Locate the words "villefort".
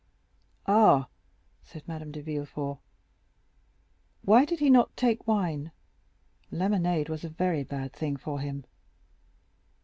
2.23-2.79